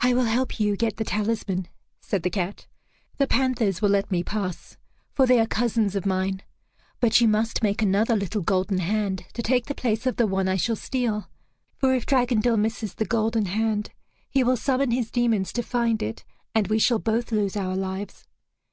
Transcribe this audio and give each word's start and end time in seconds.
"I 0.00 0.12
will 0.12 0.24
help 0.24 0.58
you 0.58 0.76
get 0.76 0.96
the 0.96 1.04
talisman," 1.04 1.68
said 2.00 2.24
the 2.24 2.30
cat. 2.30 2.66
"The 3.18 3.28
panthers 3.28 3.80
will 3.80 3.90
let 3.90 4.10
me 4.10 4.24
pass, 4.24 4.76
for 5.12 5.24
they 5.24 5.38
are 5.38 5.46
cousins 5.46 5.94
of 5.94 6.04
mine. 6.04 6.42
But 6.98 7.20
you 7.20 7.28
must 7.28 7.62
make 7.62 7.80
another 7.80 8.16
little 8.16 8.42
golden 8.42 8.78
hand 8.78 9.26
to 9.34 9.40
take 9.40 9.66
the 9.66 9.76
place 9.76 10.04
of 10.04 10.16
the 10.16 10.26
one 10.26 10.48
I 10.48 10.56
shall 10.56 10.74
steal; 10.74 11.30
for 11.76 11.94
if 11.94 12.06
Dragondel 12.06 12.56
misses 12.56 12.94
the 12.96 13.04
golden 13.04 13.44
hand, 13.46 13.90
he 14.28 14.42
will 14.42 14.56
summon 14.56 14.90
his 14.90 15.12
demons 15.12 15.52
to 15.52 15.62
find 15.62 16.02
it, 16.02 16.24
and 16.56 16.66
we 16.66 16.80
shall 16.80 16.98
both 16.98 17.30
lose 17.30 17.56
our 17.56 17.76
lives. 17.76 18.26